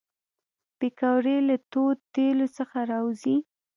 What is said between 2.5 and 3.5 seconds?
څخه راوزي